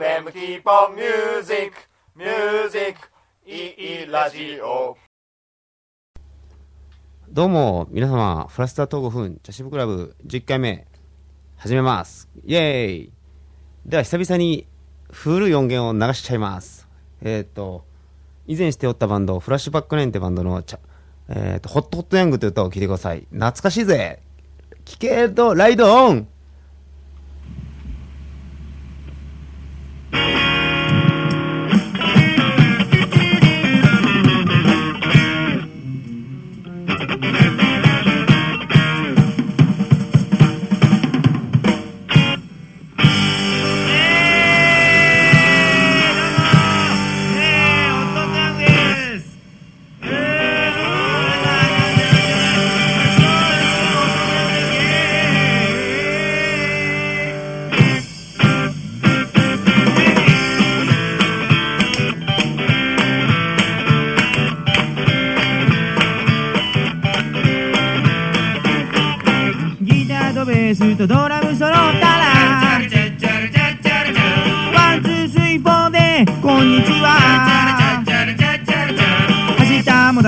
[0.00, 1.76] FM ヒーポンミュージック
[2.16, 3.00] ミュージック
[3.44, 4.96] いいラジオ
[7.28, 10.86] どうも、皆様、フラスタート5分、茶渋クラブ10回目、
[11.58, 12.30] 始めます。
[12.46, 13.12] イェーイ
[13.84, 14.66] では、久々に
[15.12, 16.88] 古い音源を流しちゃいます。
[17.20, 17.84] えっ、と、
[18.46, 20.78] 以前しておったバンド、フラッシュバックレインってバンドの、ちゃ
[21.28, 23.26] えっ、と、ホットホットヤングという歌を聴いてください。
[23.30, 24.22] 懐かしいぜ
[24.86, 26.26] 聴けと、ライドオン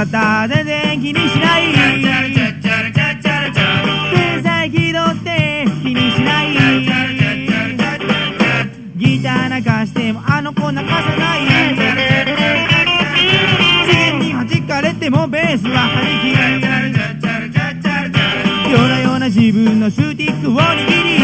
[0.04, 1.72] 全然気にしない
[4.12, 6.52] 天才気取って気にしない
[8.96, 11.42] ギター泣かしてもあの子泣かさない
[13.86, 16.32] 次に弾かれてもベースは弾き
[18.72, 21.18] 夜な夜な自分のスティックを握り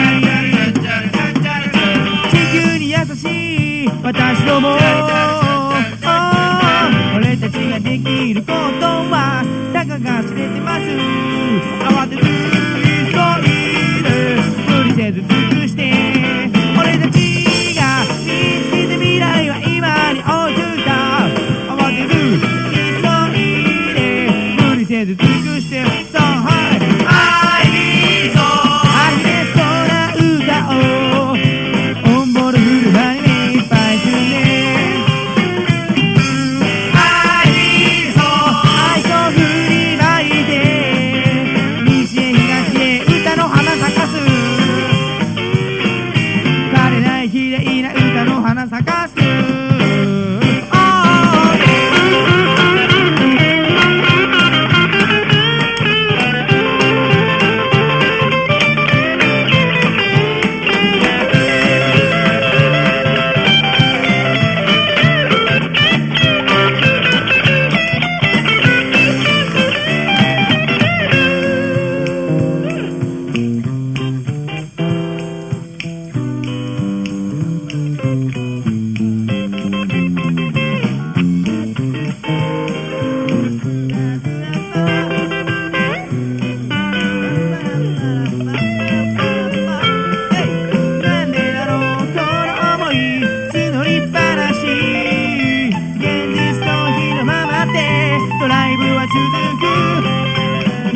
[2.31, 5.48] 地球に優しい私ども
[10.01, 11.68] が知れてます。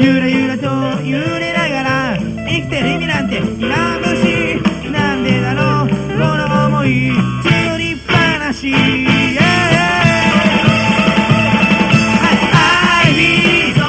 [0.02, 0.64] ゆらゆらと
[1.04, 4.56] 揺れながら生きてる意味なんていらんし
[4.90, 6.48] なんでだろうこの
[6.82, 9.62] 想い募りっぱなし Yeah
[12.52, 13.80] 愛にそ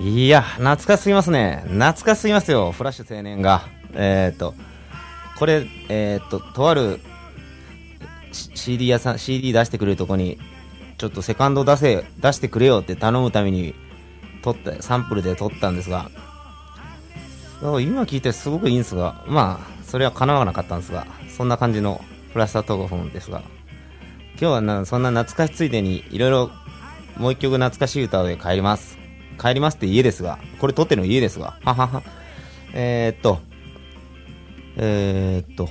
[0.00, 1.62] ういや、懐かしすぎますね。
[1.66, 3.62] 懐かしすぎますよ、フラッシュ青年が。
[3.94, 4.54] えっ、と、
[5.38, 6.98] これ、えっ、と、とある
[8.32, 10.36] CD 屋さん、CD 出してくれるとこに、
[11.00, 13.74] ちょっとセカンド出せ、出してくれよって頼むために、
[14.42, 16.10] 撮った、サンプルで撮ったんですが、
[17.62, 23.40] 今聞いてすごくいいんですが、まあ、それは叶わなかったんですが、そんな感じのフラスタートークフォンですが、
[24.38, 26.50] 今日はなそんな懐かしついでに、いろいろ
[27.16, 28.98] もう一曲懐かしい歌で帰ります。
[29.40, 32.02] 帰りますって家ですが、これ撮ってるの家ですが、ははは。
[32.74, 33.40] えー、っと、
[34.76, 35.70] えー、っと、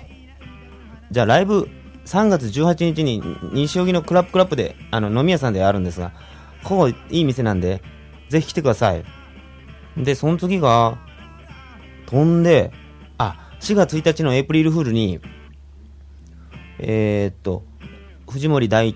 [1.11, 1.69] じゃあライブ、
[2.09, 3.21] 3月18日に
[3.53, 6.11] 西荻のクラップクラップで、あの、飲み屋さんであるんですが、
[6.63, 7.83] ここいい店なんで、
[8.29, 9.05] ぜひ来てください。
[9.95, 10.97] で、その次が、
[12.07, 12.71] 飛んで、
[13.19, 15.19] あ、4月1日のエイプリルフールに、
[16.79, 17.63] えー、っと、
[18.27, 18.95] 藤森大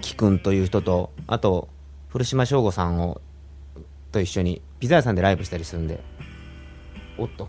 [0.00, 1.68] 輝くんという人と、あと、
[2.08, 3.20] 古島翔吾さんを、
[4.12, 5.98] と一緒に、ピザ屋さんでライブしたりするんで、
[7.18, 7.48] おっと。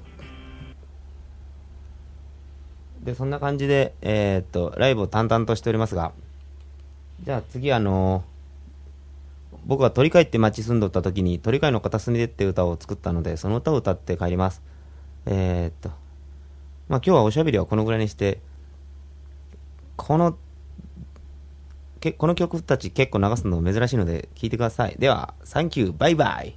[3.03, 6.11] でそんな感じで、えー、っとライブを淡々としておりますが
[7.23, 14.61] じゃあ次あのー、僕は鳥飼って街住んどった時に鳥飼の片隅でって歌を作ったのでその歌を歌って帰ります。
[15.25, 15.89] えー、っと
[16.87, 18.39] まあ今日はおしゃべりはこのぐらいにして
[19.95, 20.37] この
[21.99, 24.95] けこの曲たち結構流すの珍しいので聴いてください。
[24.97, 26.55] ではサンキューバイバイ。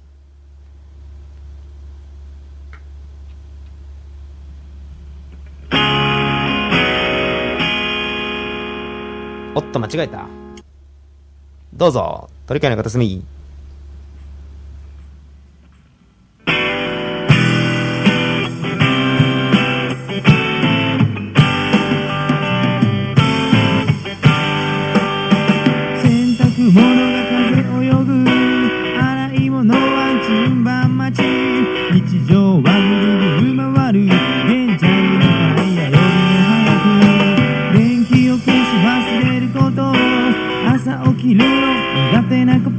[9.55, 10.27] おっと、間違えた。
[11.73, 13.23] どうぞ、取り替えの片隅。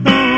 [0.06, 0.33] oh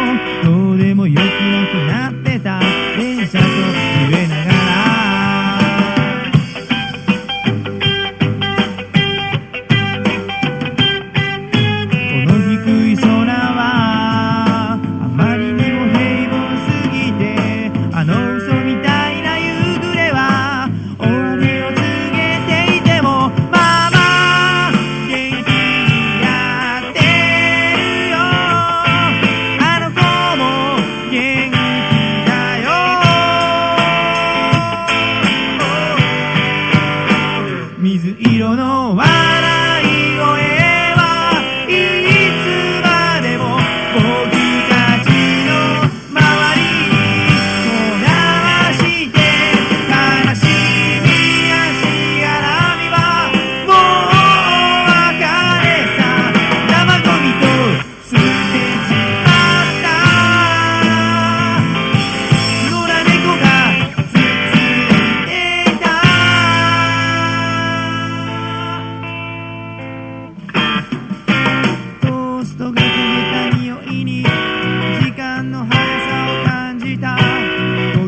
[38.67, 39.56] know why.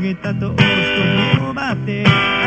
[0.08, 0.56] げたとし
[1.36, 2.37] スも頬って。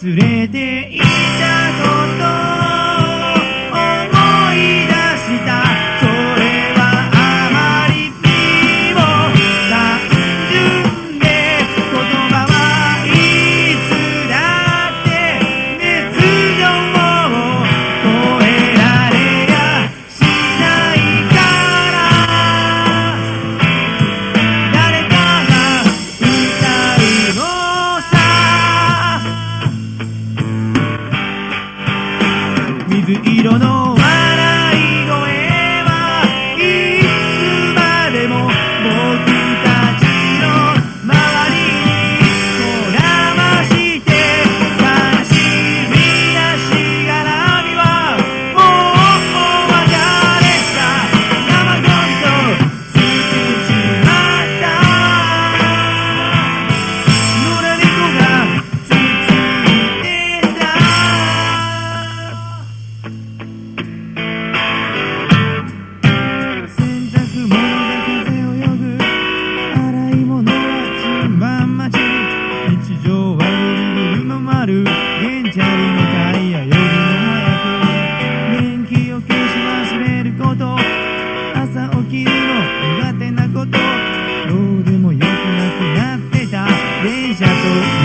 [0.00, 0.39] все время
[33.40, 33.79] Girona.
[87.42, 87.99] a todos.